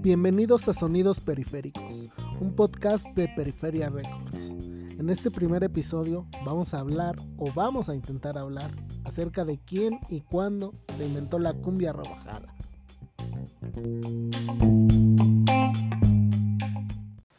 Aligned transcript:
Bienvenidos 0.00 0.68
a 0.68 0.74
Sonidos 0.74 1.18
Periféricos, 1.18 1.82
un 2.40 2.54
podcast 2.54 3.04
de 3.16 3.26
Periferia 3.28 3.88
Records. 3.88 4.50
En 4.96 5.10
este 5.10 5.32
primer 5.32 5.64
episodio 5.64 6.26
vamos 6.44 6.72
a 6.72 6.78
hablar 6.78 7.16
o 7.36 7.50
vamos 7.52 7.88
a 7.88 7.96
intentar 7.96 8.38
hablar 8.38 8.70
acerca 9.04 9.44
de 9.44 9.58
quién 9.58 9.98
y 10.08 10.20
cuándo 10.20 10.72
se 10.96 11.04
inventó 11.04 11.40
la 11.40 11.52
cumbia 11.52 11.92
rebajada. 11.92 12.54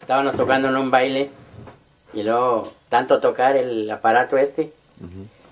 Estábamos 0.02 0.36
tocando 0.36 0.68
en 0.68 0.76
un 0.76 0.92
baile 0.92 1.30
y 2.14 2.24
luego 2.24 2.64
tanto 2.90 3.22
tocar 3.22 3.56
el 3.56 3.90
aparato 3.90 4.38
este, 4.38 4.74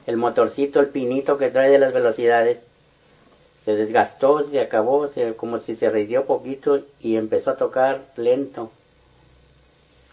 el 0.06 0.18
motorcito, 0.18 0.80
el 0.80 0.88
pinito 0.88 1.38
que 1.38 1.50
trae 1.50 1.70
de 1.70 1.80
las 1.80 1.94
velocidades, 1.94 2.59
se 3.64 3.76
desgastó, 3.76 4.44
se 4.44 4.60
acabó, 4.60 5.10
como 5.38 5.58
si 5.58 5.76
se 5.76 5.90
rindió 5.90 6.26
poquito 6.26 6.82
y 7.00 7.16
empezó 7.16 7.52
a 7.52 7.58
tocar 7.58 8.02
lento. 8.18 8.72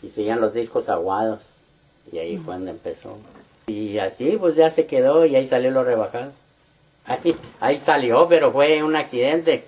Y 0.03 0.11
seguían 0.11 0.41
los 0.41 0.55
discos 0.55 0.89
aguados. 0.89 1.41
Y 2.13 2.19
ahí 2.19 2.37
fue 2.37 2.47
cuando 2.47 2.71
empezó. 2.71 3.17
Y 3.67 3.99
así 3.99 4.37
pues 4.39 4.55
ya 4.55 4.71
se 4.71 4.87
quedó 4.87 5.27
y 5.27 5.35
ahí 5.35 5.49
salió 5.49 5.71
lo 5.73 5.83
rebajado. 5.83 6.33
Ahí, 7.07 7.35
ahí 7.59 7.79
salió, 7.79 8.29
pero 8.29 8.53
fue 8.53 8.85
un 8.85 8.95
accidente. 8.95 9.65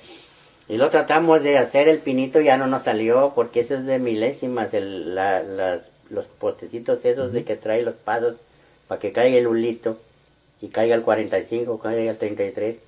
Y 0.68 0.76
lo 0.76 0.88
tratamos 0.90 1.42
de 1.42 1.58
hacer 1.58 1.88
el 1.88 1.98
pinito 1.98 2.40
ya 2.40 2.56
no 2.56 2.68
nos 2.68 2.82
salió 2.82 3.32
porque 3.34 3.60
eso 3.60 3.74
es 3.74 3.84
de 3.84 3.98
milésimas, 3.98 4.74
el, 4.74 5.16
las, 5.16 5.82
los 6.08 6.26
postecitos 6.26 7.04
esos 7.04 7.32
de 7.32 7.42
que 7.42 7.56
trae 7.56 7.82
los 7.82 7.94
pasos 7.94 8.36
para 8.86 9.00
que 9.00 9.12
caiga 9.12 9.38
el 9.38 9.48
hulito 9.48 9.98
y 10.62 10.68
caiga 10.68 10.94
el 10.94 11.02
45, 11.02 11.78
caiga 11.78 12.10
el 12.10 12.16
33 12.16 12.78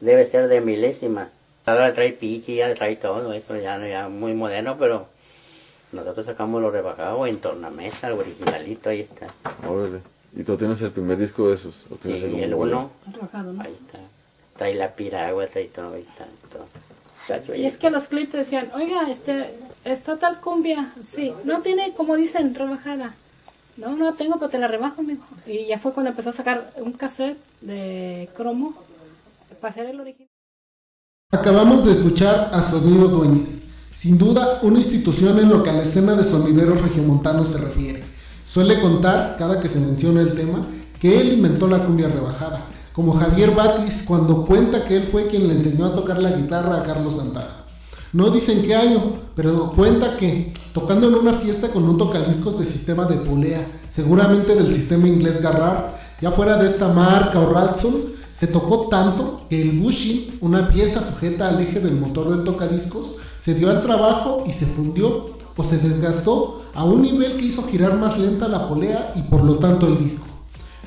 debe 0.00 0.26
ser 0.26 0.48
de 0.48 0.60
milésima. 0.60 1.28
Ahora 1.66 1.92
trae 1.92 2.12
pichi, 2.12 2.56
ya 2.56 2.72
trae 2.74 2.96
todo 2.96 3.32
eso, 3.32 3.56
ya, 3.56 3.78
ya 3.86 4.08
muy 4.08 4.34
moderno, 4.34 4.76
pero 4.78 5.06
nosotros 5.92 6.26
sacamos 6.26 6.60
lo 6.60 6.70
rebajado 6.70 7.26
en 7.26 7.38
tornamesa, 7.38 8.08
el 8.08 8.14
originalito, 8.14 8.90
ahí 8.90 9.00
está. 9.00 9.28
Órale. 9.66 10.00
¿Y 10.36 10.42
tú 10.42 10.56
tienes 10.56 10.80
el 10.82 10.90
primer 10.90 11.16
disco 11.16 11.48
de 11.48 11.54
esos? 11.54 11.86
¿O 11.90 11.96
sí, 12.02 12.12
el 12.12 12.54
uno. 12.54 12.90
Ahí 13.60 13.74
está. 13.74 13.98
Trae 14.56 14.74
la 14.74 14.90
piragua, 14.94 15.46
trae 15.46 15.66
todo, 15.66 15.94
ahí 15.94 16.06
está. 16.08 16.26
Todo. 16.52 17.56
y 17.56 17.64
es 17.64 17.78
que 17.78 17.90
los 17.90 18.08
clips 18.08 18.32
decían, 18.32 18.70
oiga, 18.74 19.10
este, 19.10 19.54
está 19.84 20.18
tal 20.18 20.40
cumbia, 20.40 20.92
sí, 21.04 21.32
no 21.44 21.62
tiene, 21.62 21.94
como 21.94 22.16
dicen, 22.16 22.54
rebajada. 22.54 23.14
No, 23.76 23.96
no 23.96 24.14
tengo, 24.14 24.34
pero 24.34 24.50
te 24.50 24.58
la 24.58 24.68
rebajo, 24.68 25.00
amigo. 25.00 25.24
Y 25.46 25.66
ya 25.66 25.78
fue 25.78 25.92
cuando 25.92 26.10
empezó 26.10 26.30
a 26.30 26.32
sacar 26.32 26.72
un 26.76 26.92
cassette 26.92 27.38
de 27.60 28.28
cromo 28.34 28.74
el 29.76 30.00
origen. 30.00 30.28
Acabamos 31.32 31.84
de 31.84 31.92
escuchar 31.92 32.50
a 32.52 32.60
Sonido 32.60 33.08
Dueñez, 33.08 33.72
sin 33.92 34.18
duda 34.18 34.60
una 34.62 34.78
institución 34.78 35.38
en 35.38 35.48
lo 35.48 35.62
que 35.62 35.70
a 35.70 35.72
la 35.72 35.82
escena 35.82 36.14
de 36.14 36.22
sonideros 36.22 36.82
regiomontanos 36.82 37.48
se 37.48 37.58
refiere. 37.58 38.04
Suele 38.46 38.80
contar, 38.80 39.36
cada 39.38 39.60
que 39.60 39.68
se 39.68 39.80
menciona 39.80 40.20
el 40.20 40.34
tema, 40.34 40.66
que 41.00 41.18
él 41.18 41.32
inventó 41.32 41.66
la 41.66 41.84
cumbia 41.84 42.08
rebajada, 42.08 42.60
como 42.92 43.12
Javier 43.12 43.52
Batis 43.52 44.04
cuando 44.06 44.44
cuenta 44.44 44.84
que 44.84 44.96
él 44.96 45.04
fue 45.04 45.28
quien 45.28 45.48
le 45.48 45.54
enseñó 45.54 45.86
a 45.86 45.94
tocar 45.94 46.18
la 46.18 46.32
guitarra 46.32 46.80
a 46.80 46.82
Carlos 46.82 47.16
Santana. 47.16 47.63
No 48.14 48.30
dicen 48.30 48.62
qué 48.62 48.76
año, 48.76 49.00
pero 49.34 49.72
cuenta 49.72 50.16
que 50.16 50.52
tocando 50.72 51.08
en 51.08 51.14
una 51.14 51.32
fiesta 51.32 51.70
con 51.70 51.82
un 51.82 51.98
tocadiscos 51.98 52.56
de 52.60 52.64
sistema 52.64 53.06
de 53.06 53.16
polea, 53.16 53.66
seguramente 53.90 54.54
del 54.54 54.72
sistema 54.72 55.08
inglés 55.08 55.42
Garrard, 55.42 55.86
ya 56.20 56.30
fuera 56.30 56.56
de 56.56 56.68
esta 56.68 56.92
marca 56.92 57.40
o 57.40 57.52
Radson, 57.52 57.92
se 58.32 58.46
tocó 58.46 58.86
tanto 58.86 59.40
que 59.50 59.60
el 59.60 59.80
bushing, 59.80 60.38
una 60.42 60.68
pieza 60.68 61.02
sujeta 61.02 61.48
al 61.48 61.60
eje 61.60 61.80
del 61.80 61.96
motor 61.96 62.30
del 62.30 62.44
tocadiscos, 62.44 63.16
se 63.40 63.54
dio 63.54 63.68
al 63.68 63.82
trabajo 63.82 64.44
y 64.46 64.52
se 64.52 64.66
fundió 64.66 65.30
o 65.56 65.64
se 65.64 65.78
desgastó 65.78 66.62
a 66.72 66.84
un 66.84 67.02
nivel 67.02 67.36
que 67.36 67.46
hizo 67.46 67.64
girar 67.64 67.98
más 67.98 68.16
lenta 68.16 68.46
la 68.46 68.68
polea 68.68 69.12
y 69.16 69.22
por 69.22 69.42
lo 69.42 69.56
tanto 69.56 69.88
el 69.88 69.98
disco. 69.98 70.33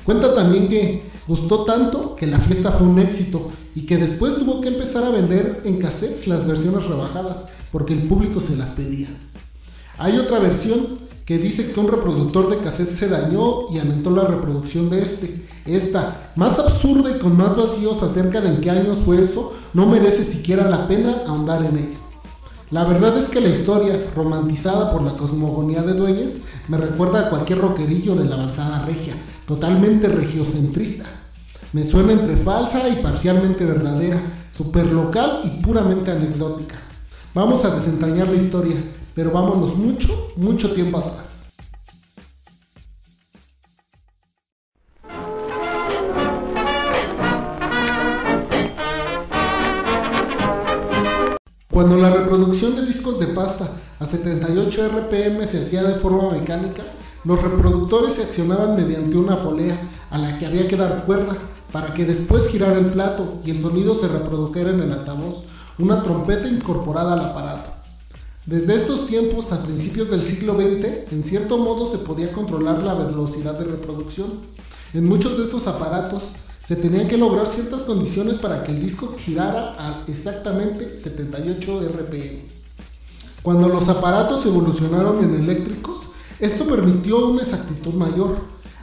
Cuenta 0.08 0.34
también 0.34 0.70
que 0.70 1.02
gustó 1.26 1.64
tanto 1.64 2.16
que 2.16 2.26
la 2.26 2.38
fiesta 2.38 2.72
fue 2.72 2.86
un 2.86 2.98
éxito 2.98 3.50
y 3.74 3.84
que 3.84 3.98
después 3.98 4.36
tuvo 4.36 4.62
que 4.62 4.68
empezar 4.68 5.04
a 5.04 5.10
vender 5.10 5.60
en 5.66 5.76
cassettes 5.76 6.28
las 6.28 6.46
versiones 6.46 6.86
rebajadas 6.86 7.48
porque 7.70 7.92
el 7.92 8.04
público 8.04 8.40
se 8.40 8.56
las 8.56 8.70
pedía. 8.70 9.08
Hay 9.98 10.16
otra 10.16 10.38
versión 10.38 11.00
que 11.26 11.36
dice 11.36 11.72
que 11.72 11.78
un 11.78 11.88
reproductor 11.88 12.48
de 12.48 12.56
cassette 12.56 12.94
se 12.94 13.10
dañó 13.10 13.68
y 13.70 13.80
aumentó 13.80 14.10
la 14.10 14.24
reproducción 14.24 14.88
de 14.88 15.02
este. 15.02 15.46
Esta, 15.66 16.32
más 16.36 16.58
absurda 16.58 17.14
y 17.14 17.18
con 17.18 17.36
más 17.36 17.54
vacíos 17.54 18.02
acerca 18.02 18.40
de 18.40 18.48
en 18.48 18.60
qué 18.62 18.70
años 18.70 19.00
fue 19.04 19.20
eso, 19.20 19.52
no 19.74 19.84
merece 19.84 20.24
siquiera 20.24 20.70
la 20.70 20.88
pena 20.88 21.24
ahondar 21.26 21.66
en 21.66 21.76
ella. 21.76 21.98
La 22.70 22.84
verdad 22.84 23.18
es 23.18 23.28
que 23.28 23.42
la 23.42 23.48
historia, 23.48 24.10
romantizada 24.16 24.90
por 24.90 25.02
la 25.02 25.18
cosmogonía 25.18 25.82
de 25.82 25.92
Dueñez, 25.92 26.48
me 26.68 26.78
recuerda 26.78 27.26
a 27.26 27.28
cualquier 27.28 27.58
roquerillo 27.58 28.14
de 28.14 28.24
la 28.24 28.36
avanzada 28.36 28.86
regia, 28.86 29.14
totalmente 29.48 30.08
regiocentrista. 30.08 31.06
Me 31.72 31.82
suena 31.82 32.12
entre 32.12 32.36
falsa 32.36 32.86
y 32.90 33.02
parcialmente 33.02 33.64
verdadera, 33.64 34.20
local 34.92 35.40
y 35.44 35.62
puramente 35.62 36.10
anecdótica. 36.10 36.76
Vamos 37.34 37.64
a 37.64 37.74
desentrañar 37.74 38.28
la 38.28 38.36
historia, 38.36 38.76
pero 39.14 39.30
vámonos 39.30 39.74
mucho, 39.76 40.32
mucho 40.36 40.70
tiempo 40.74 40.98
atrás. 40.98 41.50
Cuando 51.70 51.96
la 51.96 52.10
reproducción 52.10 52.76
de 52.76 52.84
discos 52.84 53.18
de 53.18 53.28
pasta 53.28 53.70
a 53.98 54.04
78 54.04 54.88
RPM 54.88 55.46
se 55.46 55.60
hacía 55.60 55.84
de 55.84 55.94
forma 55.94 56.32
mecánica, 56.32 56.82
los 57.28 57.42
reproductores 57.42 58.14
se 58.14 58.22
accionaban 58.22 58.74
mediante 58.74 59.18
una 59.18 59.42
polea 59.42 59.78
a 60.10 60.16
la 60.16 60.38
que 60.38 60.46
había 60.46 60.66
que 60.66 60.78
dar 60.78 61.04
cuerda 61.04 61.36
para 61.70 61.92
que 61.92 62.06
después 62.06 62.48
girara 62.48 62.78
el 62.78 62.86
plato 62.86 63.40
y 63.44 63.50
el 63.50 63.60
sonido 63.60 63.94
se 63.94 64.08
reprodujera 64.08 64.70
en 64.70 64.80
el 64.80 64.90
altavoz, 64.90 65.48
una 65.78 66.02
trompeta 66.02 66.48
incorporada 66.48 67.12
al 67.12 67.20
aparato. 67.20 67.70
Desde 68.46 68.74
estos 68.76 69.06
tiempos, 69.08 69.52
a 69.52 69.62
principios 69.62 70.08
del 70.08 70.24
siglo 70.24 70.54
XX, 70.54 71.12
en 71.12 71.22
cierto 71.22 71.58
modo 71.58 71.84
se 71.84 71.98
podía 71.98 72.32
controlar 72.32 72.82
la 72.82 72.94
velocidad 72.94 73.58
de 73.58 73.66
reproducción. 73.66 74.28
En 74.94 75.04
muchos 75.04 75.36
de 75.36 75.44
estos 75.44 75.66
aparatos 75.66 76.32
se 76.64 76.76
tenían 76.76 77.08
que 77.08 77.18
lograr 77.18 77.46
ciertas 77.46 77.82
condiciones 77.82 78.38
para 78.38 78.64
que 78.64 78.72
el 78.72 78.80
disco 78.80 79.14
girara 79.18 79.76
a 79.78 80.02
exactamente 80.06 80.98
78 80.98 81.82
RPM. 81.94 82.44
Cuando 83.42 83.68
los 83.68 83.86
aparatos 83.90 84.46
evolucionaron 84.46 85.22
en 85.22 85.34
eléctricos, 85.34 86.12
esto 86.40 86.66
permitió 86.66 87.28
una 87.28 87.42
exactitud 87.42 87.94
mayor. 87.94 88.36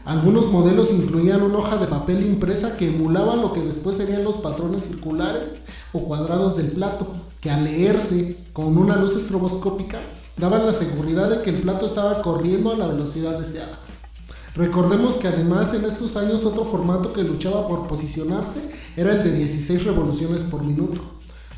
Algunos 0.03 0.51
modelos 0.51 0.91
incluían 0.91 1.41
una 1.41 1.59
hoja 1.59 1.77
de 1.77 1.87
papel 1.87 2.25
impresa 2.25 2.75
que 2.75 2.89
emulaba 2.89 3.37
lo 3.37 3.53
que 3.53 3.61
después 3.61 3.95
serían 3.95 4.25
los 4.25 4.37
patrones 4.37 4.83
circulares 4.83 5.61
o 5.93 6.01
cuadrados 6.01 6.57
del 6.57 6.71
plato 6.71 7.07
que 7.39 7.49
al 7.49 7.63
leerse 7.63 8.37
con 8.51 8.77
una 8.77 8.97
luz 8.97 9.15
estroboscópica 9.15 9.99
daban 10.35 10.65
la 10.65 10.73
seguridad 10.73 11.29
de 11.29 11.41
que 11.43 11.49
el 11.49 11.61
plato 11.61 11.85
estaba 11.85 12.21
corriendo 12.21 12.71
a 12.71 12.77
la 12.77 12.87
velocidad 12.87 13.39
deseada. 13.39 13.79
Recordemos 14.55 15.15
que 15.15 15.29
además 15.29 15.73
en 15.73 15.85
estos 15.85 16.17
años 16.17 16.45
otro 16.45 16.65
formato 16.65 17.13
que 17.13 17.23
luchaba 17.23 17.67
por 17.67 17.87
posicionarse 17.87 18.69
era 18.97 19.13
el 19.13 19.23
de 19.23 19.31
16 19.31 19.85
revoluciones 19.85 20.43
por 20.43 20.63
minuto. 20.63 21.01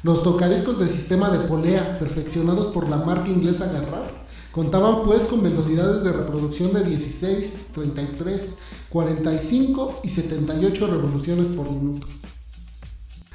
Los 0.03 0.21
tocadiscos 0.21 0.79
de 0.79 0.87
sistema 0.87 1.31
de 1.31 1.47
polea, 1.47 1.97
perfeccionados 1.97 2.67
por 2.67 2.87
la 2.87 2.97
marca 2.97 3.29
inglesa 3.29 3.71
Garrard, 3.71 4.26
contaban 4.57 5.03
pues 5.03 5.27
con 5.27 5.43
velocidades 5.43 6.01
de 6.01 6.11
reproducción 6.11 6.73
de 6.73 6.83
16, 6.83 7.67
33, 7.75 8.57
45 8.89 10.01
y 10.03 10.09
78 10.09 10.87
revoluciones 10.87 11.45
por 11.45 11.69
minuto. 11.69 12.07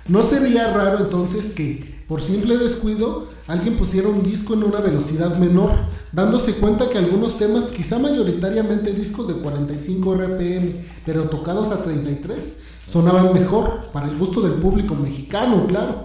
¿No 0.09 0.25
sería 0.25 0.73
raro 0.73 0.99
entonces 0.99 1.53
que, 1.53 2.03
por 2.09 2.21
simple 2.21 2.59
descuido, 2.59 3.29
alguien 3.47 3.77
pusiera 3.77 4.09
un 4.09 4.25
disco 4.25 4.55
en 4.55 4.65
una 4.65 4.81
velocidad 4.81 5.39
menor, 5.39 5.71
dándose 6.11 6.55
cuenta 6.55 6.91
que 6.91 6.99
algunos 6.99 7.39
temas, 7.39 7.67
quizá 7.67 8.01
mayoritariamente 8.01 8.93
discos 8.93 9.29
de 9.29 9.35
45 9.35 10.17
RPM, 10.17 10.85
pero 11.07 11.29
tocados 11.29 11.71
a 11.71 11.85
33, 11.85 12.63
sonaban 12.83 13.33
mejor 13.33 13.93
para 13.93 14.09
el 14.09 14.19
gusto 14.19 14.41
del 14.41 14.55
público 14.55 14.97
mexicano, 14.97 15.69
claro? 15.69 16.02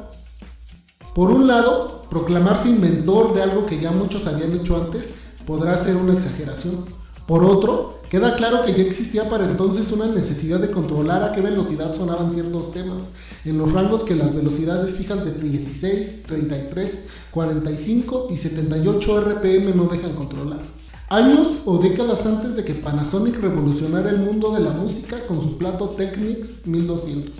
Por 1.17 1.31
un 1.31 1.47
lado, 1.47 2.03
proclamarse 2.11 2.69
inventor 2.69 3.33
de 3.33 3.41
algo 3.41 3.65
que 3.65 3.81
ya 3.81 3.89
muchos 3.89 4.27
habían 4.27 4.53
hecho 4.53 4.75
antes 4.75 5.15
podrá 5.47 5.75
ser 5.75 5.95
una 5.95 6.13
exageración. 6.13 6.85
Por 7.25 7.43
otro, 7.43 8.01
queda 8.11 8.35
claro 8.35 8.63
que 8.63 8.75
ya 8.75 8.83
existía 8.83 9.27
para 9.27 9.45
entonces 9.45 9.91
una 9.91 10.05
necesidad 10.05 10.59
de 10.59 10.69
controlar 10.69 11.23
a 11.23 11.31
qué 11.31 11.41
velocidad 11.41 11.95
sonaban 11.95 12.29
ciertos 12.29 12.71
temas, 12.71 13.13
en 13.45 13.57
los 13.57 13.71
rangos 13.71 14.03
que 14.03 14.13
las 14.13 14.35
velocidades 14.35 14.93
fijas 14.93 15.25
de 15.25 15.31
16, 15.31 16.21
33, 16.27 17.05
45 17.31 18.27
y 18.29 18.37
78 18.37 19.21
RPM 19.21 19.75
no 19.75 19.85
dejan 19.85 20.13
controlar. 20.13 20.59
Años 21.09 21.63
o 21.65 21.79
décadas 21.79 22.27
antes 22.27 22.55
de 22.55 22.63
que 22.63 22.75
Panasonic 22.75 23.41
revolucionara 23.41 24.11
el 24.11 24.19
mundo 24.19 24.51
de 24.51 24.59
la 24.59 24.69
música 24.69 25.25
con 25.25 25.41
su 25.41 25.57
plato 25.57 25.95
Technics 25.97 26.67
1200. 26.67 27.33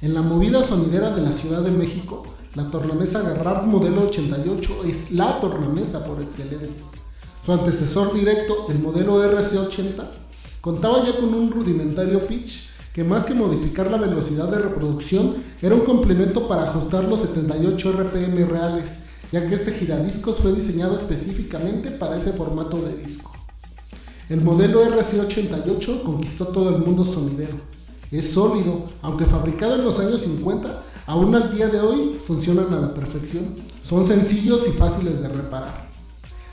En 0.00 0.14
la 0.14 0.22
movida 0.22 0.62
sonidera 0.62 1.10
de 1.12 1.22
la 1.22 1.32
Ciudad 1.32 1.62
de 1.62 1.72
México, 1.72 2.22
la 2.54 2.68
tornamesa 2.68 3.22
Garrard 3.22 3.66
modelo 3.66 4.08
88 4.08 4.82
es 4.86 5.12
la 5.12 5.38
tornamesa 5.38 6.04
por 6.04 6.20
excelencia. 6.20 6.82
Su 7.44 7.52
antecesor 7.52 8.12
directo, 8.12 8.66
el 8.68 8.80
modelo 8.80 9.22
RC80, 9.22 10.04
contaba 10.60 11.04
ya 11.04 11.16
con 11.16 11.32
un 11.32 11.50
rudimentario 11.50 12.26
pitch 12.26 12.70
que 12.92 13.04
más 13.04 13.24
que 13.24 13.34
modificar 13.34 13.88
la 13.88 13.98
velocidad 13.98 14.48
de 14.48 14.58
reproducción, 14.58 15.36
era 15.62 15.76
un 15.76 15.82
complemento 15.82 16.48
para 16.48 16.64
ajustar 16.64 17.04
los 17.04 17.20
78 17.20 17.92
RPM 17.92 18.44
reales, 18.46 19.04
ya 19.30 19.46
que 19.46 19.54
este 19.54 19.72
giradiscos 19.72 20.38
fue 20.38 20.52
diseñado 20.52 20.96
específicamente 20.96 21.92
para 21.92 22.16
ese 22.16 22.32
formato 22.32 22.82
de 22.82 22.96
disco. 22.96 23.30
El 24.28 24.40
modelo 24.40 24.84
RC88 24.84 26.02
conquistó 26.02 26.48
todo 26.48 26.70
el 26.70 26.82
mundo 26.82 27.04
sonidero. 27.04 27.56
Es 28.10 28.32
sólido, 28.32 28.88
aunque 29.02 29.24
fabricado 29.24 29.76
en 29.76 29.84
los 29.84 30.00
años 30.00 30.22
50, 30.22 30.82
aún 31.06 31.32
al 31.32 31.54
día 31.54 31.68
de 31.68 31.80
hoy 31.80 32.18
funcionan 32.18 32.74
a 32.74 32.80
la 32.80 32.92
perfección. 32.92 33.44
Son 33.82 34.04
sencillos 34.04 34.66
y 34.66 34.72
fáciles 34.72 35.22
de 35.22 35.28
reparar. 35.28 35.88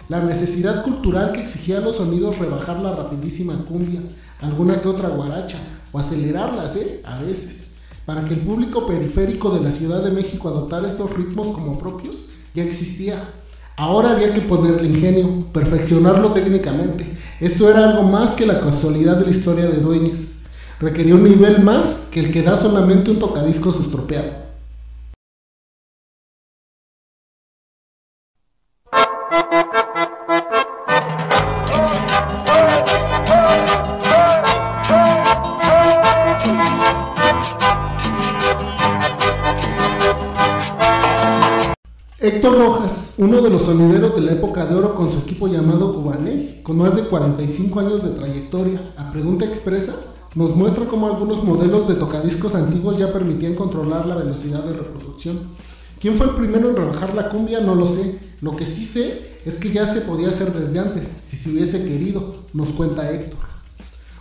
La 0.08 0.24
necesidad 0.24 0.84
cultural 0.84 1.32
que 1.32 1.42
exigía 1.42 1.80
a 1.80 1.82
los 1.82 1.96
sonidos 1.96 2.38
rebajar 2.38 2.80
la 2.80 2.96
rapidísima 2.96 3.56
cumbia, 3.68 4.02
alguna 4.40 4.80
que 4.80 4.88
otra 4.88 5.10
guaracha, 5.10 5.58
o 5.92 5.98
acelerarlas, 5.98 6.76
¿eh? 6.76 7.02
A 7.04 7.20
veces, 7.20 7.78
para 8.06 8.24
que 8.24 8.36
el 8.36 8.42
público 8.42 8.86
periférico 8.86 9.50
de 9.50 9.62
la 9.62 9.72
Ciudad 9.72 10.04
de 10.04 10.12
México 10.12 10.50
adoptara 10.50 10.86
estos 10.86 11.12
ritmos 11.12 11.48
como 11.48 11.80
propios, 11.80 12.26
ya 12.54 12.64
existía. 12.64 13.34
Ahora 13.76 14.12
había 14.12 14.32
que 14.32 14.42
ponerle 14.42 14.90
ingenio, 14.90 15.48
perfeccionarlo 15.52 16.34
técnicamente. 16.34 17.18
Esto 17.40 17.70
era 17.70 17.90
algo 17.90 18.04
más 18.04 18.36
que 18.36 18.46
la 18.46 18.62
casualidad 18.62 19.18
de 19.18 19.26
la 19.26 19.32
historia 19.32 19.66
de 19.66 19.78
Dueñas. 19.78 20.37
Requería 20.80 21.16
un 21.16 21.24
nivel 21.24 21.64
más 21.64 22.10
que 22.12 22.20
el 22.20 22.32
que 22.32 22.44
da 22.44 22.56
solamente 22.56 23.10
un 23.10 23.18
tocadiscos 23.18 23.80
estropeado. 23.80 24.46
Héctor 42.20 42.60
Rojas, 42.60 43.16
uno 43.18 43.42
de 43.42 43.50
los 43.50 43.64
sonideros 43.64 44.14
de 44.14 44.22
la 44.22 44.34
época 44.34 44.68
de 44.68 44.76
oro 44.76 44.94
con 44.94 45.10
su 45.10 45.18
equipo 45.20 45.48
llamado 45.48 45.96
Cubané, 45.96 46.62
con 46.62 46.78
más 46.78 46.96
de 46.96 47.02
45 47.04 47.80
años 47.80 48.04
de 48.04 48.12
trayectoria, 48.12 48.80
a 48.96 49.12
pregunta 49.12 49.46
expresa, 49.46 49.96
nos 50.38 50.56
muestra 50.56 50.86
cómo 50.86 51.08
algunos 51.08 51.44
modelos 51.44 51.88
de 51.88 51.96
tocadiscos 51.96 52.54
antiguos 52.54 53.00
ya 53.00 53.12
permitían 53.12 53.56
controlar 53.56 54.06
la 54.06 54.16
velocidad 54.16 54.64
de 54.64 54.74
reproducción. 54.74 55.40
¿Quién 56.00 56.14
fue 56.14 56.28
el 56.28 56.34
primero 56.34 56.70
en 56.70 56.76
rebajar 56.76 57.16
la 57.16 57.28
cumbia? 57.28 57.60
No 57.60 57.74
lo 57.74 57.88
sé. 57.88 58.20
Lo 58.42 58.56
que 58.56 58.68
sí 58.68 58.86
sé 58.86 59.40
es 59.46 59.58
que 59.58 59.72
ya 59.72 59.88
se 59.88 60.02
podía 60.02 60.28
hacer 60.28 60.54
desde 60.54 60.78
antes, 60.78 61.08
si 61.08 61.38
se 61.38 61.50
hubiese 61.50 61.84
querido, 61.84 62.36
nos 62.54 62.72
cuenta 62.74 63.10
Héctor. 63.10 63.40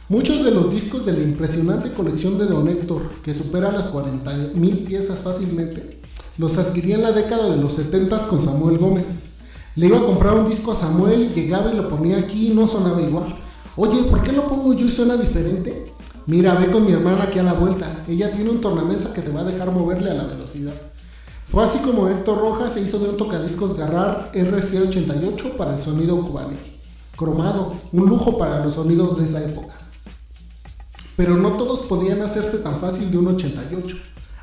Muchos 0.08 0.42
de 0.42 0.52
los 0.52 0.70
discos 0.70 1.04
de 1.04 1.12
la 1.12 1.20
impresionante 1.20 1.92
colección 1.92 2.38
de 2.38 2.46
Don 2.46 2.66
Héctor, 2.66 3.02
que 3.22 3.34
supera 3.34 3.70
las 3.70 3.92
40.000 3.92 4.86
piezas 4.86 5.20
fácilmente, 5.20 6.00
los 6.38 6.56
adquirí 6.56 6.94
en 6.94 7.02
la 7.02 7.12
década 7.12 7.50
de 7.50 7.58
los 7.58 7.74
70 7.74 8.26
con 8.28 8.40
Samuel 8.40 8.78
Gómez. 8.78 9.40
Le 9.74 9.88
iba 9.88 9.98
a 9.98 10.06
comprar 10.06 10.32
un 10.32 10.48
disco 10.48 10.72
a 10.72 10.76
Samuel 10.76 11.24
y 11.24 11.38
llegaba 11.38 11.70
y 11.70 11.76
lo 11.76 11.90
ponía 11.90 12.16
aquí 12.16 12.52
y 12.52 12.54
no 12.54 12.66
sonaba 12.66 13.02
igual. 13.02 13.36
Oye, 13.76 14.04
¿por 14.04 14.22
qué 14.22 14.32
lo 14.32 14.48
pongo 14.48 14.72
yo 14.72 14.86
y 14.86 14.90
suena 14.90 15.18
diferente? 15.18 15.92
Mira, 16.26 16.54
ve 16.54 16.72
con 16.72 16.84
mi 16.84 16.90
hermana 16.90 17.24
aquí 17.24 17.38
a 17.38 17.44
la 17.44 17.52
vuelta. 17.52 18.04
Ella 18.08 18.32
tiene 18.32 18.50
un 18.50 18.60
tornamesa 18.60 19.14
que 19.14 19.22
te 19.22 19.30
va 19.30 19.42
a 19.42 19.44
dejar 19.44 19.70
moverle 19.70 20.10
a 20.10 20.14
la 20.14 20.24
velocidad. 20.24 20.74
Fue 21.46 21.62
así 21.62 21.78
como 21.78 22.08
Héctor 22.08 22.38
Rojas 22.40 22.72
se 22.72 22.80
hizo 22.80 22.98
de 22.98 23.10
un 23.10 23.16
tocadiscos 23.16 23.76
Garrar 23.76 24.32
RC88 24.32 25.56
para 25.56 25.76
el 25.76 25.80
sonido 25.80 26.20
cubano. 26.20 26.50
Cromado, 27.16 27.74
un 27.92 28.08
lujo 28.08 28.36
para 28.36 28.64
los 28.64 28.74
sonidos 28.74 29.16
de 29.18 29.24
esa 29.24 29.40
época. 29.40 29.74
Pero 31.16 31.36
no 31.36 31.52
todos 31.52 31.82
podían 31.82 32.20
hacerse 32.22 32.58
tan 32.58 32.80
fácil 32.80 33.10
de 33.10 33.18
un 33.18 33.28
88. 33.28 33.96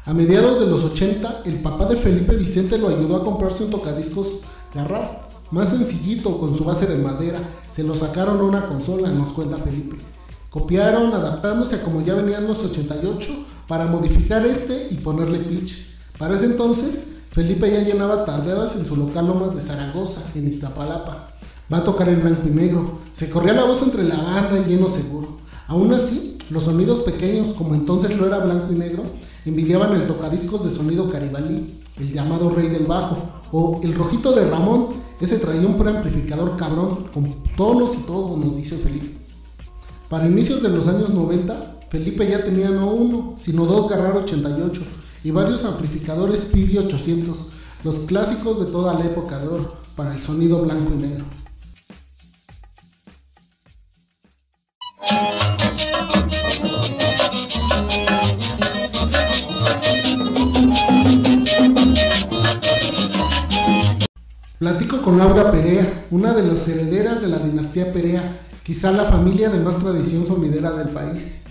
A 0.06 0.14
mediados 0.14 0.62
de 0.62 0.68
los 0.68 0.86
80, 0.86 1.42
el 1.46 1.62
papá 1.62 1.86
de 1.86 1.98
Felipe 1.98 2.38
Vicente 2.38 2.78
lo 2.78 2.88
ayudó 2.88 3.18
a 3.18 3.24
comprarse 3.24 3.66
un 3.66 3.72
tocadiscos 3.72 4.40
Garrard, 4.74 5.18
más 5.52 5.70
sencillito, 5.70 6.38
con 6.38 6.56
su 6.56 6.64
base 6.64 6.88
de 6.88 6.98
madera. 6.98 7.40
Se 7.70 7.84
lo 7.84 7.96
sacaron 7.96 8.40
a 8.40 8.44
una 8.44 8.68
consola, 8.68 9.10
nos 9.10 9.34
cuenta 9.34 9.58
Felipe. 9.58 9.98
Copiaron, 10.54 11.12
adaptándose 11.12 11.78
a 11.78 11.82
como 11.82 12.06
ya 12.06 12.14
venían 12.14 12.46
los 12.46 12.64
88, 12.64 13.28
para 13.68 13.88
modificar 13.88 14.46
este 14.46 14.88
y 14.92 14.98
ponerle 14.98 15.40
pitch. 15.40 15.98
Para 16.20 16.36
ese 16.36 16.46
entonces, 16.46 17.16
Felipe 17.32 17.72
ya 17.72 17.80
llenaba 17.80 18.24
tardeadas 18.24 18.76
en 18.76 18.86
su 18.86 18.96
local 18.96 19.26
Lomas 19.26 19.56
de 19.56 19.62
Zaragoza, 19.62 20.22
en 20.36 20.48
Iztapalapa. 20.48 21.32
Va 21.74 21.78
a 21.78 21.84
tocar 21.84 22.08
en 22.08 22.22
blanco 22.22 22.44
y 22.48 22.52
negro. 22.52 23.00
Se 23.14 23.32
corría 23.32 23.54
la 23.54 23.64
voz 23.64 23.82
entre 23.82 24.04
la 24.04 24.16
banda 24.16 24.60
y 24.60 24.70
lleno 24.70 24.90
seguro. 24.90 25.40
Aún 25.68 25.92
así, 25.92 26.38
los 26.52 26.66
sonidos 26.66 27.02
pequeños, 27.02 27.56
como 27.56 27.74
entonces 27.74 28.16
lo 28.16 28.28
era 28.28 28.38
blanco 28.38 28.72
y 28.72 28.76
negro, 28.76 29.02
envidiaban 29.48 29.94
el 29.94 30.06
tocadiscos 30.06 30.64
de 30.64 30.70
sonido 30.70 31.10
caribalí, 31.10 31.82
el 31.98 32.14
llamado 32.14 32.52
rey 32.52 32.68
del 32.68 32.86
bajo, 32.86 33.18
o 33.52 33.82
el 33.82 33.96
rojito 33.96 34.34
de 34.34 34.48
Ramón, 34.48 34.90
ese 35.20 35.40
traía 35.40 35.66
un 35.66 35.80
preamplificador 35.80 36.58
cabrón, 36.58 37.08
con 37.12 37.28
tonos 37.58 37.96
y 37.96 38.04
todo, 38.04 38.38
nos 38.38 38.56
dice 38.56 38.76
Felipe. 38.76 39.23
Para 40.10 40.28
inicios 40.28 40.62
de 40.62 40.70
los 40.70 40.88
años 40.88 41.12
90, 41.12 41.88
Felipe 41.90 42.28
ya 42.28 42.44
tenía 42.44 42.70
no 42.70 42.92
uno, 42.92 43.36
sino 43.38 43.66
dos 43.66 43.90
Garrar 43.90 44.18
88 44.18 44.82
y 45.24 45.32
varios 45.32 45.64
amplificadores 45.64 46.42
PIDI 46.52 46.80
800, 46.80 47.48
los 47.84 48.00
clásicos 48.02 48.60
de 48.60 48.72
toda 48.72 48.94
la 48.94 49.06
época 49.06 49.40
de 49.40 49.48
oro, 49.48 49.76
para 49.96 50.14
el 50.14 50.20
sonido 50.20 50.62
blanco 50.64 50.94
y 50.94 50.98
negro. 50.98 51.26
Platico 64.60 65.02
con 65.02 65.18
Laura 65.18 65.52
Perea, 65.52 66.06
una 66.10 66.34
de 66.34 66.44
las 66.44 66.68
herederas 66.68 67.22
de 67.22 67.28
la 67.28 67.38
dinastía 67.38 67.92
Perea, 67.92 68.40
quizá 68.64 68.92
la 68.94 69.04
familia 69.04 69.50
de 69.50 69.60
más 69.60 69.78
tradición 69.78 70.26
sonidera 70.26 70.72
del 70.72 70.90
país. 70.90 71.44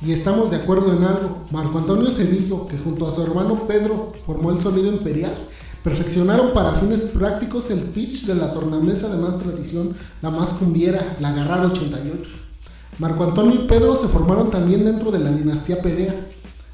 Y 0.00 0.12
estamos 0.12 0.50
de 0.50 0.56
acuerdo 0.56 0.92
en 0.96 1.04
algo, 1.04 1.44
Marco 1.50 1.78
Antonio 1.78 2.10
Cedillo, 2.10 2.66
que 2.66 2.78
junto 2.78 3.06
a 3.06 3.12
su 3.12 3.22
hermano 3.22 3.66
Pedro 3.66 4.12
formó 4.24 4.50
el 4.50 4.60
sonido 4.60 4.88
imperial, 4.88 5.34
perfeccionaron 5.84 6.52
para 6.52 6.74
fines 6.74 7.02
prácticos 7.02 7.70
el 7.70 7.80
pitch 7.80 8.26
de 8.26 8.36
la 8.36 8.52
tornamesa 8.52 9.08
de 9.08 9.20
más 9.20 9.38
tradición, 9.38 9.94
la 10.20 10.30
más 10.30 10.54
cumbiera, 10.54 11.16
la 11.20 11.32
Garrar 11.32 11.66
88. 11.66 12.30
Marco 12.98 13.24
Antonio 13.24 13.54
y 13.54 13.66
Pedro 13.66 13.96
se 13.96 14.08
formaron 14.08 14.50
también 14.50 14.84
dentro 14.84 15.10
de 15.10 15.18
la 15.18 15.30
dinastía 15.30 15.80
Perea, 15.80 16.14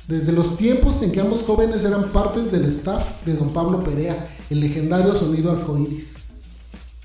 desde 0.06 0.32
los 0.32 0.56
tiempos 0.56 1.02
en 1.02 1.12
que 1.12 1.20
ambos 1.20 1.42
jóvenes 1.42 1.84
eran 1.84 2.04
partes 2.10 2.50
del 2.50 2.64
staff 2.64 3.24
de 3.26 3.34
don 3.34 3.52
Pablo 3.52 3.84
Perea, 3.84 4.28
el 4.48 4.60
legendario 4.60 5.14
sonido 5.14 5.52
arcoíris. 5.52 6.27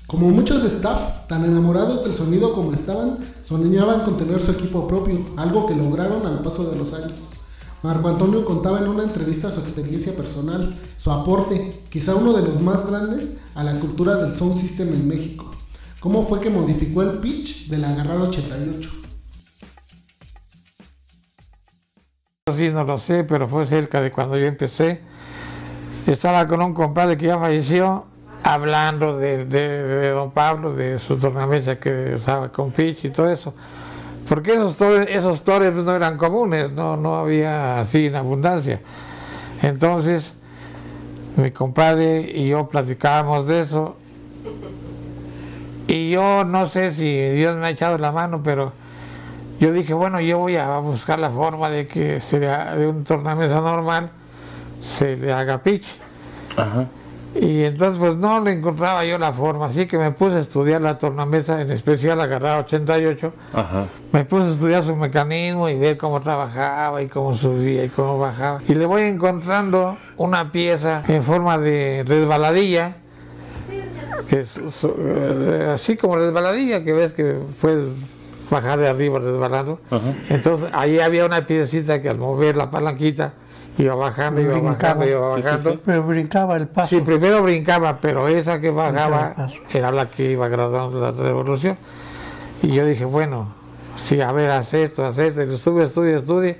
Como 0.06 0.28
muchos 0.28 0.62
staff, 0.64 1.26
tan 1.28 1.44
enamorados 1.44 2.04
del 2.04 2.14
sonido 2.14 2.52
como 2.52 2.72
estaban, 2.72 3.18
soñaban 3.42 4.02
con 4.02 4.18
tener 4.18 4.40
su 4.40 4.52
equipo 4.52 4.86
propio, 4.86 5.24
algo 5.36 5.66
que 5.66 5.74
lograron 5.74 6.26
al 6.26 6.42
paso 6.42 6.70
de 6.70 6.76
los 6.76 6.92
años. 6.92 7.30
Marco 7.82 8.08
Antonio 8.08 8.44
contaba 8.44 8.78
en 8.80 8.88
una 8.88 9.02
entrevista 9.02 9.50
su 9.50 9.60
experiencia 9.60 10.14
personal, 10.14 10.78
su 10.96 11.10
aporte, 11.10 11.82
quizá 11.90 12.14
uno 12.14 12.32
de 12.32 12.42
los 12.42 12.60
más 12.60 12.86
grandes, 12.86 13.42
a 13.54 13.64
la 13.64 13.78
cultura 13.80 14.16
del 14.16 14.34
sound 14.34 14.56
system 14.56 14.88
en 14.88 15.08
México. 15.08 15.50
¿Cómo 16.00 16.26
fue 16.26 16.40
que 16.40 16.50
modificó 16.50 17.02
el 17.02 17.18
pitch 17.20 17.68
de 17.68 17.78
la 17.78 17.94
Garrard 17.94 18.22
88? 18.22 18.90
Sí, 22.54 22.68
no 22.68 22.84
lo 22.84 22.98
sé, 22.98 23.24
pero 23.24 23.48
fue 23.48 23.66
cerca 23.66 24.02
de 24.02 24.12
cuando 24.12 24.36
yo 24.36 24.44
empecé. 24.44 25.00
Estaba 26.06 26.46
con 26.46 26.60
un 26.60 26.74
compadre 26.74 27.16
que 27.16 27.26
ya 27.26 27.38
falleció, 27.38 28.06
hablando 28.44 29.16
de, 29.16 29.46
de, 29.46 30.10
don 30.10 30.30
Pablo, 30.30 30.74
de 30.74 30.98
su 30.98 31.16
tornamesa 31.16 31.78
que 31.78 32.14
usaba 32.14 32.50
con 32.50 32.70
pitch 32.70 33.06
y 33.06 33.10
todo 33.10 33.30
eso. 33.30 33.54
Porque 34.28 34.52
esos 34.52 34.76
torres, 34.76 35.08
esos 35.10 35.42
torres 35.42 35.72
no 35.72 35.96
eran 35.96 36.18
comunes, 36.18 36.70
no, 36.70 36.96
no 36.96 37.16
había 37.16 37.80
así 37.80 38.06
en 38.06 38.16
abundancia. 38.16 38.80
Entonces, 39.62 40.34
mi 41.36 41.50
compadre 41.50 42.20
y 42.20 42.48
yo 42.48 42.68
platicábamos 42.68 43.46
de 43.46 43.62
eso. 43.62 43.96
Y 45.86 46.10
yo 46.10 46.44
no 46.44 46.68
sé 46.68 46.92
si 46.92 47.18
Dios 47.30 47.56
me 47.56 47.66
ha 47.66 47.70
echado 47.70 47.96
la 47.96 48.12
mano, 48.12 48.42
pero 48.42 48.72
yo 49.58 49.72
dije, 49.72 49.94
bueno, 49.94 50.20
yo 50.20 50.38
voy 50.38 50.56
a 50.56 50.78
buscar 50.78 51.18
la 51.18 51.30
forma 51.30 51.70
de 51.70 51.86
que 51.86 52.20
se 52.20 52.40
de 52.40 52.86
un 52.86 53.04
tornamesa 53.04 53.60
normal 53.60 54.10
se 54.80 55.16
le 55.16 55.32
haga 55.32 55.62
pitch. 55.62 55.86
Ajá. 56.56 56.86
Y 57.34 57.64
entonces 57.64 57.98
pues 57.98 58.16
no 58.16 58.40
le 58.40 58.52
encontraba 58.52 59.04
yo 59.04 59.18
la 59.18 59.32
forma, 59.32 59.66
así 59.66 59.86
que 59.86 59.98
me 59.98 60.12
puse 60.12 60.36
a 60.36 60.40
estudiar 60.40 60.80
la 60.82 60.98
tornamesa, 60.98 61.60
en 61.60 61.70
especial 61.72 62.20
agarrar 62.20 62.60
88. 62.60 63.32
Ajá. 63.52 63.86
Me 64.12 64.24
puse 64.24 64.48
a 64.48 64.52
estudiar 64.52 64.84
su 64.84 64.94
mecanismo 64.94 65.68
y 65.68 65.76
ver 65.76 65.96
cómo 65.96 66.20
trabajaba 66.20 67.02
y 67.02 67.08
cómo 67.08 67.34
subía 67.34 67.84
y 67.84 67.88
cómo 67.88 68.18
bajaba. 68.18 68.60
Y 68.68 68.74
le 68.74 68.86
voy 68.86 69.02
encontrando 69.02 69.96
una 70.16 70.52
pieza 70.52 71.02
en 71.08 71.24
forma 71.24 71.58
de 71.58 72.04
resbaladilla, 72.06 72.96
que 74.28 74.40
es 74.40 74.56
eh, 74.56 75.70
así 75.74 75.96
como 75.96 76.16
resbaladilla, 76.16 76.84
que 76.84 76.92
ves 76.92 77.12
que 77.12 77.36
puedes 77.60 77.88
bajar 78.48 78.78
de 78.78 78.88
arriba 78.88 79.18
resbalando. 79.18 79.80
Entonces 80.28 80.70
ahí 80.72 81.00
había 81.00 81.26
una 81.26 81.46
piecita 81.46 82.00
que 82.00 82.08
al 82.08 82.18
mover 82.18 82.56
la 82.56 82.70
palanquita 82.70 83.34
iba 83.78 83.94
bajando, 83.94 84.40
iba 84.40 84.58
bajando, 84.60 85.06
iba 85.06 85.34
Sí, 85.36 85.42
sí, 85.42 85.46
bajando. 85.46 85.70
sí. 85.72 85.80
Pero 85.84 86.02
brincaba 86.04 86.56
el 86.56 86.68
paso. 86.68 86.88
Sí, 86.88 87.00
primero 87.02 87.42
brincaba, 87.42 87.98
pero 88.00 88.28
esa 88.28 88.60
que 88.60 88.70
bajaba 88.70 89.50
era 89.72 89.90
la 89.90 90.10
que 90.10 90.30
iba 90.30 90.48
graduando 90.48 91.00
la 91.00 91.10
revolución. 91.12 91.76
Y 92.62 92.68
yo 92.68 92.86
dije, 92.86 93.04
bueno, 93.04 93.52
sí, 93.96 94.20
a 94.20 94.32
ver, 94.32 94.50
haz 94.50 94.72
esto, 94.74 95.04
haz 95.04 95.18
esto, 95.18 95.42
y 95.42 95.46
lo 95.46 95.54
estuve, 95.54 95.84
estudia, 95.84 96.16
estudia. 96.18 96.56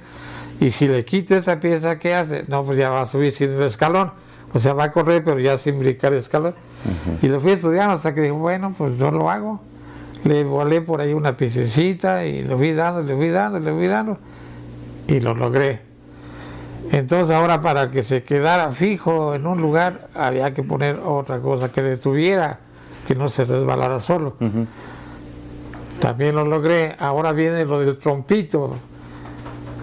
Y 0.60 0.70
si 0.70 0.86
le 0.86 1.04
quito 1.04 1.34
esa 1.36 1.58
pieza, 1.60 1.98
¿qué 1.98 2.14
hace? 2.14 2.44
No, 2.48 2.64
pues 2.64 2.78
ya 2.78 2.90
va 2.90 3.02
a 3.02 3.06
subir 3.06 3.32
sin 3.32 3.50
el 3.50 3.62
escalón. 3.62 4.12
O 4.52 4.58
sea, 4.60 4.72
va 4.72 4.84
a 4.84 4.92
correr, 4.92 5.24
pero 5.24 5.40
ya 5.40 5.58
sin 5.58 5.78
brincar 5.80 6.12
el 6.12 6.20
escalón. 6.20 6.54
Y 7.22 7.28
lo 7.28 7.40
fui 7.40 7.52
estudiando 7.52 7.94
hasta 7.94 8.14
que 8.14 8.20
dije, 8.20 8.32
bueno, 8.32 8.72
pues 8.76 8.96
yo 8.98 9.10
lo 9.10 9.28
hago. 9.30 9.60
Le 10.22 10.44
volé 10.44 10.80
por 10.80 11.00
ahí 11.00 11.12
una 11.12 11.36
piececita 11.36 12.24
y 12.24 12.42
le 12.42 12.56
fui 12.56 12.72
dando, 12.72 13.02
le 13.02 13.14
fui 13.16 13.28
dando, 13.30 13.58
le 13.58 13.72
fui 13.72 13.86
dando. 13.88 14.16
Y 15.08 15.20
lo 15.20 15.34
logré. 15.34 15.80
Entonces 16.94 17.34
ahora 17.34 17.60
para 17.60 17.90
que 17.90 18.02
se 18.02 18.22
quedara 18.22 18.70
fijo 18.70 19.34
en 19.34 19.46
un 19.46 19.60
lugar 19.60 20.08
había 20.14 20.54
que 20.54 20.62
poner 20.62 21.00
otra 21.04 21.40
cosa 21.40 21.72
que 21.72 21.82
detuviera, 21.82 22.60
que 23.06 23.14
no 23.16 23.28
se 23.28 23.44
resbalara 23.44 23.98
solo. 24.00 24.36
También 25.98 26.34
lo 26.36 26.44
logré. 26.44 26.94
Ahora 26.98 27.32
viene 27.32 27.64
lo 27.64 27.80
del 27.80 27.98
trompito. 27.98 28.76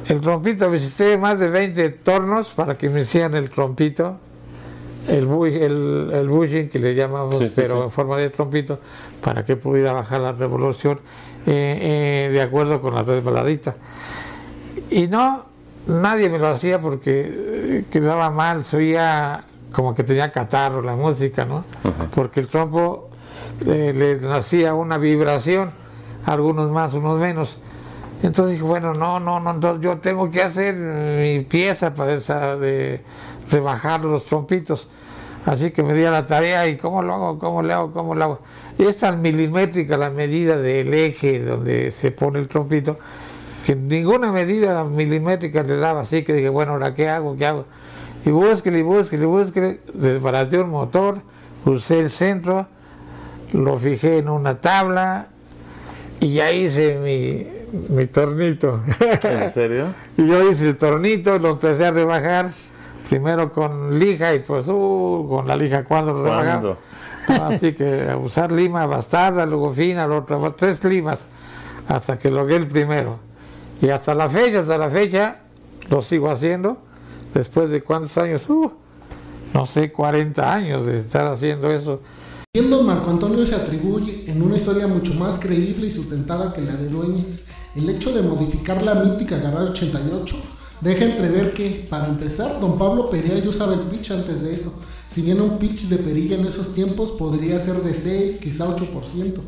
El 0.08 0.22
trompito, 0.22 0.70
visité 0.70 1.18
más 1.18 1.40
de 1.40 1.50
20 1.50 1.90
tornos 1.90 2.50
para 2.50 2.78
que 2.78 2.90
me 2.90 3.02
hicieran 3.02 3.36
el 3.36 3.50
trompito, 3.50 4.18
el, 5.08 5.28
bu- 5.28 5.46
el, 5.48 6.10
el 6.14 6.28
bushing 6.30 6.70
que 6.70 6.80
le 6.80 6.96
llamamos, 6.96 7.38
Sí, 7.40 7.46
sí, 7.48 7.54
pero 7.56 7.78
sí. 7.78 7.84
en 7.84 7.92
forma 7.92 8.18
de 8.18 8.30
trompito, 8.30 8.80
para 9.22 9.46
que 9.46 9.56
pudiera 9.56 9.94
bajar 9.94 10.22
la 10.22 10.32
revolución 10.34 11.00
eh, 11.46 12.28
eh, 12.28 12.30
de 12.32 12.42
acuerdo 12.42 12.82
con 12.82 12.94
la 12.96 13.04
resbaladita. 13.04 13.76
Y 14.90 15.08
no, 15.08 15.46
nadie 15.88 16.30
me 16.30 16.40
lo 16.40 16.48
hacía 16.48 16.80
porque 16.80 17.30
eh, 17.32 17.86
quedaba 17.90 18.30
mal, 18.32 18.64
se 18.64 18.78
oía 18.78 19.44
como 19.72 19.96
que 19.96 20.04
tenía 20.04 20.32
catarro 20.32 20.82
la 20.82 20.96
música, 20.96 21.46
¿no? 21.46 21.64
Porque 22.14 22.42
el 22.42 22.48
trompo 22.48 23.10
eh, 23.66 23.94
le 23.96 24.16
nacía 24.20 24.74
una 24.74 24.98
vibración, 24.98 25.72
algunos 26.26 26.72
más, 26.72 26.94
unos 26.94 27.20
menos. 27.20 27.58
Entonces 28.22 28.54
dije, 28.54 28.64
bueno, 28.64 28.94
no, 28.94 29.20
no, 29.20 29.40
no, 29.40 29.52
entonces 29.52 29.82
yo 29.82 29.98
tengo 29.98 30.30
que 30.30 30.44
hacer 30.44 30.76
mi 30.76 31.44
pieza 31.44 31.94
para 31.94 32.14
esa 32.14 32.56
de 32.56 33.02
rebajar 33.50 34.04
los 34.04 34.26
trompitos. 34.26 34.88
Así 35.46 35.72
que 35.72 35.82
me 35.82 35.96
di 35.96 36.04
a 36.04 36.12
la 36.12 36.26
tarea 36.26 36.68
y 36.68 36.78
cómo 36.78 37.02
lo 37.02 37.16
hago, 37.16 37.40
cómo 37.40 37.64
le 37.64 37.74
hago, 37.74 37.92
cómo 37.92 38.14
lo 38.14 38.24
hago. 38.24 38.40
Y 38.78 38.84
es 38.84 38.98
tan 38.98 39.22
milimétrica 39.22 39.98
la 39.98 40.12
medida 40.12 40.58
del 40.58 40.94
eje 40.94 41.40
donde 41.40 41.92
se 41.92 42.12
pone 42.12 42.40
el 42.40 42.48
trompito 42.48 43.00
que 43.66 43.76
ninguna 43.76 44.32
medida 44.32 44.84
milimétrica 44.84 45.64
le 45.64 45.78
daba, 45.78 46.02
así 46.02 46.24
que 46.24 46.34
dije, 46.34 46.50
bueno, 46.50 46.74
ahora 46.74 46.94
qué 46.94 47.10
hago, 47.10 47.36
qué 47.38 47.46
hago. 47.46 47.66
Y 48.26 48.30
búsquele, 48.32 48.80
y 48.80 48.84
búsquele, 48.84 49.24
y 49.24 49.28
búsquele, 49.28 49.80
desbaraté 49.94 50.60
un 50.60 50.70
motor, 50.70 51.22
usé 51.66 52.00
el 52.00 52.10
centro, 52.10 52.68
lo 53.54 53.78
fijé 53.78 54.20
en 54.20 54.30
una 54.30 54.62
tabla 54.62 55.30
y 56.20 56.34
ya 56.34 56.52
hice 56.52 56.98
mi, 57.00 57.96
mi 57.96 58.06
tornito. 58.08 58.82
¿En 59.24 59.52
serio? 59.52 59.88
y 60.18 60.28
yo 60.28 60.50
hice 60.50 60.70
el 60.70 60.78
tornito, 60.78 61.38
lo 61.40 61.52
empecé 61.52 61.86
a 61.86 61.92
rebajar, 61.92 62.52
primero 63.10 63.52
con 63.52 64.00
lija 64.00 64.34
y 64.34 64.40
pues, 64.40 64.68
uh, 64.68 65.26
con 65.30 65.48
la 65.48 65.56
lija 65.56 65.84
cuando 65.84 66.14
lo 66.14 66.24
rebajaba. 66.24 66.46
¿Cuándo? 66.62 66.78
Así 67.28 67.74
que 67.74 68.10
a 68.10 68.18
usar 68.18 68.52
lima 68.52 68.86
bastarda, 68.86 69.46
luego 69.46 69.72
fina, 69.72 70.08
la 70.08 70.18
otra, 70.18 70.38
tres 70.58 70.84
limas, 70.84 71.20
hasta 71.88 72.18
que 72.18 72.30
logré 72.30 72.56
el 72.56 72.68
primero. 72.68 73.31
Y 73.82 73.90
hasta 73.90 74.14
la 74.14 74.30
fecha, 74.30 74.60
hasta 74.60 74.78
la 74.78 74.90
fecha, 74.90 75.40
lo 75.90 76.02
sigo 76.02 76.30
haciendo, 76.30 76.78
después 77.34 77.70
de 77.70 77.82
cuántos 77.82 78.18
años, 78.18 78.48
Uh, 78.48 78.72
no 79.54 79.66
sé, 79.66 79.92
40 79.92 80.54
años 80.54 80.86
de 80.86 81.00
estar 81.00 81.26
haciendo 81.26 81.72
eso. 81.72 82.00
Siendo 82.56 82.84
Marco 82.84 83.10
Antonio 83.10 83.46
se 83.46 83.56
atribuye, 83.56 84.26
en 84.28 84.42
una 84.42 84.56
historia 84.56 84.88
mucho 84.88 85.14
más 85.16 85.40
creíble 85.40 85.88
y 85.88 85.92
sustentada 85.92 86.54
que 86.54 86.62
la 86.62 86.76
de 86.76 86.90
Dueñez, 86.90 87.48
el 87.76 87.90
hecho 87.90 88.14
de 88.14 88.22
modificar 88.22 88.84
la 88.84 88.96
mítica 88.96 89.38
Garage 89.38 89.72
88 89.72 90.36
deja 90.82 91.06
entrever 91.06 91.54
que, 91.54 91.88
para 91.90 92.08
empezar, 92.08 92.60
don 92.60 92.78
Pablo 92.78 93.10
Perea 93.10 93.40
ya 93.40 93.50
usaba 93.50 93.74
el 93.74 93.82
pitch 93.82 94.12
antes 94.12 94.42
de 94.44 94.54
eso, 94.54 94.74
si 95.08 95.22
bien 95.22 95.42
un 95.42 95.58
pitch 95.58 95.88
de 95.88 95.98
perilla 95.98 96.36
en 96.38 96.46
esos 96.46 96.74
tiempos 96.74 97.12
podría 97.12 97.58
ser 97.60 97.82
de 97.82 97.94
6, 97.94 98.38
quizá 98.42 98.68
8%. 98.68 99.42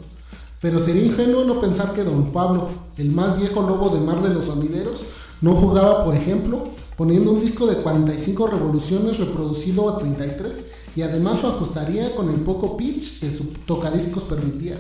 Pero 0.63 0.79
sería 0.79 1.03
ingenuo 1.03 1.43
no 1.43 1.60
pensar 1.60 1.91
que 1.93 2.05
don 2.05 2.32
Pablo, 2.32 2.70
el 2.98 3.12
más 3.12 3.38
viejo 3.38 3.62
lobo 3.63 3.89
de 3.89 4.00
mar 4.00 4.24
de 4.24 4.34
los 4.34 4.46
sonideros, 4.46 5.08
no 5.41 5.55
jugaba, 5.55 6.05
por 6.05 6.15
ejemplo, 6.15 6.70
poniendo 6.96 7.34
un 7.34 7.41
disco 7.41 7.67
de 7.67 7.75
45 7.75 8.48
revoluciones 8.48 9.20
reproducido 9.20 9.89
a 9.89 10.00
33 10.00 10.72
y 10.96 11.01
además 11.01 11.43
lo 11.43 11.50
ajustaría 11.50 12.15
con 12.15 12.29
el 12.29 12.38
poco 12.38 12.77
pitch 12.77 13.20
que 13.20 13.29
su 13.29 13.48
tocadiscos 13.65 14.24
permitía. 14.24 14.77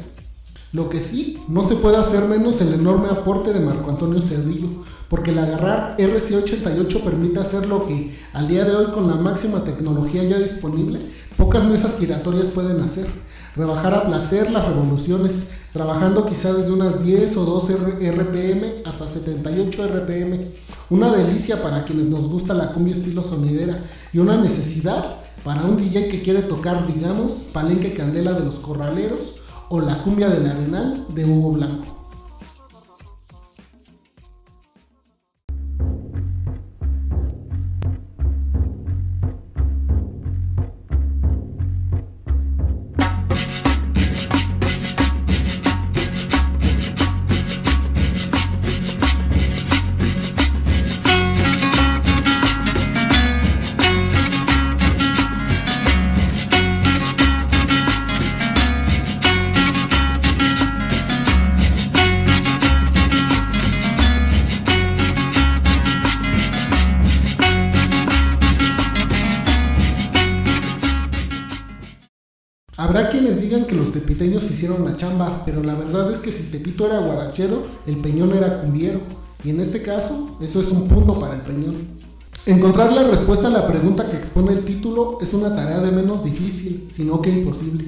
Lo 0.71 0.87
que 0.87 1.01
sí, 1.01 1.39
no 1.49 1.61
se 1.61 1.75
puede 1.75 1.97
hacer 1.97 2.29
menos 2.29 2.61
el 2.61 2.73
enorme 2.73 3.09
aporte 3.09 3.51
de 3.51 3.59
Marco 3.59 3.89
Antonio 3.89 4.21
Cerrillo, 4.21 4.69
porque 5.09 5.31
el 5.31 5.39
agarrar 5.39 5.97
RC88 5.97 7.03
permite 7.03 7.41
hacer 7.41 7.67
lo 7.67 7.85
que 7.85 8.17
al 8.31 8.47
día 8.47 8.63
de 8.63 8.73
hoy 8.73 8.85
con 8.93 9.07
la 9.07 9.15
máxima 9.15 9.65
tecnología 9.65 10.23
ya 10.23 10.39
disponible, 10.39 11.01
pocas 11.37 11.63
mesas 11.65 11.97
giratorias 11.99 12.49
pueden 12.49 12.81
hacer. 12.81 13.07
Rebajar 13.55 13.93
a 13.93 14.03
placer 14.05 14.49
las 14.51 14.65
revoluciones, 14.67 15.49
trabajando 15.73 16.25
quizá 16.25 16.53
desde 16.53 16.71
unas 16.71 17.03
10 17.03 17.37
o 17.37 17.45
12 17.45 17.73
R- 17.73 18.11
RPM 18.11 18.65
hasta 18.85 19.07
78 19.07 19.87
RPM. 19.87 20.47
Una 20.89 21.11
delicia 21.11 21.61
para 21.61 21.85
quienes 21.85 22.07
nos 22.07 22.27
gusta 22.27 22.53
la 22.53 22.71
cumbia 22.73 22.93
estilo 22.93 23.23
sonidera 23.23 23.83
y 24.11 24.17
una 24.19 24.37
necesidad 24.37 25.17
para 25.43 25.63
un 25.63 25.77
DJ 25.77 26.07
que 26.09 26.21
quiere 26.23 26.41
tocar, 26.43 26.87
digamos, 26.87 27.47
Palenque 27.53 27.93
Candela 27.93 28.33
de 28.33 28.45
los 28.45 28.55
Corraleros 28.55 29.35
o 29.69 29.81
la 29.81 30.01
cumbia 30.03 30.29
del 30.29 30.47
Arenal 30.49 31.05
de 31.13 31.25
Hugo 31.25 31.51
Blanco. 31.51 31.92
Tepiteños 73.93 74.49
hicieron 74.51 74.83
la 74.83 74.97
chamba, 74.97 75.43
pero 75.45 75.63
la 75.63 75.75
verdad 75.75 76.11
es 76.11 76.19
que 76.19 76.31
si 76.31 76.51
Tepito 76.51 76.85
era 76.85 76.99
guarachero, 76.99 77.63
el 77.87 77.97
Peñón 77.97 78.33
era 78.33 78.61
cumbiero. 78.61 78.99
Y 79.43 79.51
en 79.51 79.59
este 79.59 79.81
caso, 79.81 80.37
eso 80.41 80.59
es 80.59 80.71
un 80.71 80.87
punto 80.87 81.19
para 81.19 81.35
el 81.35 81.41
Peñón. 81.41 81.75
Encontrar 82.45 82.91
la 82.91 83.03
respuesta 83.03 83.47
a 83.47 83.51
la 83.51 83.67
pregunta 83.67 84.09
que 84.09 84.17
expone 84.17 84.51
el 84.51 84.65
título 84.65 85.19
es 85.21 85.33
una 85.33 85.55
tarea 85.55 85.79
de 85.79 85.91
menos 85.91 86.23
difícil, 86.23 86.87
sino 86.91 87.21
que 87.21 87.29
imposible. 87.29 87.85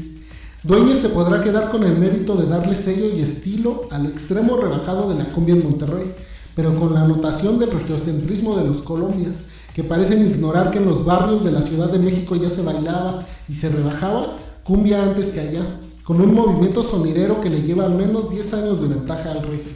Dueñez 0.63 0.99
se 0.99 1.09
podrá 1.09 1.41
quedar 1.41 1.69
con 1.69 1.83
el 1.83 1.97
mérito 1.97 2.35
de 2.35 2.47
darle 2.47 2.73
sello 2.73 3.13
y 3.13 3.21
estilo 3.21 3.81
al 3.91 4.05
extremo 4.05 4.57
rebajado 4.57 5.09
de 5.09 5.15
la 5.15 5.31
cumbia 5.33 5.55
en 5.55 5.63
Monterrey, 5.63 6.13
pero 6.55 6.79
con 6.79 6.93
la 6.93 7.01
anotación 7.01 7.59
del 7.59 7.71
regiocentrismo 7.71 8.55
de 8.55 8.63
los 8.63 8.81
Colombias, 8.81 9.45
que 9.75 9.83
parecen 9.83 10.25
ignorar 10.25 10.71
que 10.71 10.77
en 10.77 10.85
los 10.85 11.03
barrios 11.03 11.43
de 11.43 11.51
la 11.51 11.61
Ciudad 11.61 11.91
de 11.91 11.99
México 11.99 12.35
ya 12.35 12.49
se 12.49 12.63
bailaba 12.63 13.25
y 13.49 13.55
se 13.55 13.69
rebajaba 13.69 14.37
cumbia 14.65 15.03
antes 15.03 15.27
que 15.27 15.39
allá, 15.39 15.63
con 16.05 16.21
un 16.21 16.35
movimiento 16.35 16.83
sonidero 16.83 17.41
que 17.41 17.49
le 17.49 17.63
lleva 17.63 17.85
al 17.85 17.95
menos 17.95 18.29
10 18.29 18.53
años 18.53 18.81
de 18.81 18.89
ventaja 18.89 19.31
al 19.31 19.41
regio. 19.41 19.73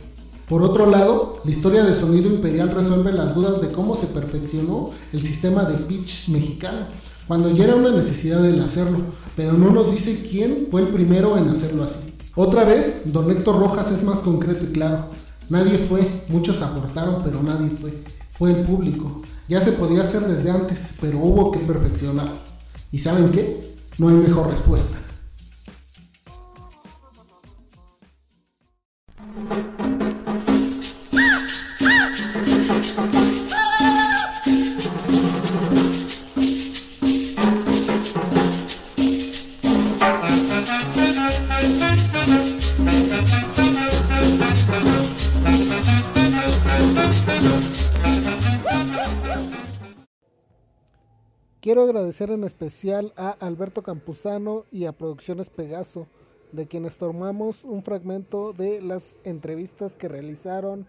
Por 0.47 0.61
otro 0.61 0.85
lado, 0.85 1.39
la 1.43 1.51
historia 1.51 1.83
de 1.83 1.93
sonido 1.93 2.29
imperial 2.29 2.69
resuelve 2.69 3.11
las 3.11 3.33
dudas 3.33 3.61
de 3.61 3.71
cómo 3.71 3.95
se 3.95 4.07
perfeccionó 4.07 4.91
el 5.11 5.25
sistema 5.25 5.63
de 5.63 5.75
pitch 5.75 6.29
mexicano, 6.29 6.85
cuando 7.27 7.49
ya 7.49 7.65
era 7.65 7.75
una 7.75 7.91
necesidad 7.91 8.45
el 8.45 8.61
hacerlo, 8.61 8.99
pero 9.35 9.53
no 9.53 9.71
nos 9.71 9.91
dice 9.91 10.27
quién 10.29 10.67
fue 10.69 10.81
el 10.81 10.89
primero 10.89 11.35
en 11.35 11.49
hacerlo 11.49 11.83
así. 11.83 12.13
Otra 12.35 12.63
vez, 12.63 13.11
don 13.11 13.29
Héctor 13.31 13.59
Rojas 13.59 13.91
es 13.91 14.03
más 14.03 14.19
concreto 14.19 14.65
y 14.65 14.71
claro. 14.71 15.05
Nadie 15.49 15.79
fue, 15.79 16.25
muchos 16.29 16.61
aportaron, 16.61 17.23
pero 17.23 17.41
nadie 17.41 17.71
fue. 17.71 18.03
Fue 18.29 18.51
el 18.51 18.57
público. 18.57 19.23
Ya 19.47 19.61
se 19.61 19.71
podía 19.71 20.01
hacer 20.01 20.27
desde 20.27 20.51
antes, 20.51 20.97
pero 21.01 21.17
hubo 21.17 21.51
que 21.51 21.59
perfeccionar. 21.59 22.39
¿Y 22.91 22.99
saben 22.99 23.31
qué? 23.31 23.75
No 23.97 24.09
hay 24.09 24.15
mejor 24.15 24.47
respuesta. 24.47 25.08
Agradecer 51.99 52.31
en 52.31 52.45
especial 52.45 53.11
a 53.17 53.31
Alberto 53.31 53.83
Campuzano 53.83 54.63
y 54.71 54.85
a 54.85 54.93
Producciones 54.93 55.49
Pegaso, 55.49 56.07
de 56.53 56.65
quienes 56.65 56.97
tomamos 56.97 57.65
un 57.65 57.83
fragmento 57.83 58.53
de 58.53 58.81
las 58.81 59.17
entrevistas 59.25 59.97
que 59.97 60.07
realizaron 60.07 60.87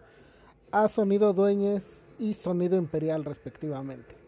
a 0.71 0.87
Sonido 0.87 1.33
Dueñez 1.33 2.05
y 2.21 2.35
Sonido 2.35 2.77
Imperial 2.77 3.25
respectivamente. 3.25 4.20